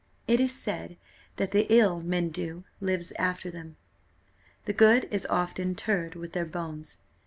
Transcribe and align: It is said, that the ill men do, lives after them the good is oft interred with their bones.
It 0.27 0.39
is 0.39 0.51
said, 0.51 0.97
that 1.35 1.51
the 1.51 1.67
ill 1.71 1.99
men 1.99 2.29
do, 2.29 2.63
lives 2.79 3.11
after 3.19 3.51
them 3.51 3.77
the 4.65 4.73
good 4.73 5.07
is 5.11 5.27
oft 5.27 5.59
interred 5.59 6.15
with 6.15 6.33
their 6.33 6.43
bones. 6.47 6.97